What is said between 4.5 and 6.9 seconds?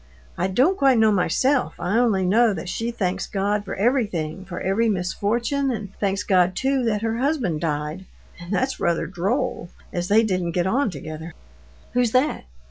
every misfortune, and thanks God too